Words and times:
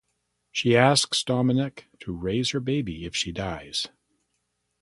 She 0.51 0.75
asks 0.75 1.21
Dominick 1.23 1.85
to 1.99 2.11
raise 2.11 2.49
her 2.53 2.59
baby 2.59 3.05
if 3.05 3.15
she 3.15 3.31
dies. 3.31 3.89